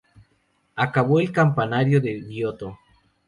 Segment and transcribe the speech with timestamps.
[0.75, 2.75] Acabó el campanario de Giotto.